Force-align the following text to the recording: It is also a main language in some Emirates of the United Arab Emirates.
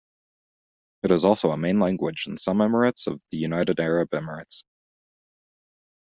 It 1.03 1.11
is 1.11 1.23
also 1.25 1.51
a 1.51 1.57
main 1.57 1.77
language 1.79 2.25
in 2.25 2.35
some 2.35 2.57
Emirates 2.57 3.05
of 3.05 3.21
the 3.29 3.37
United 3.37 3.79
Arab 3.79 4.09
Emirates. 4.09 4.63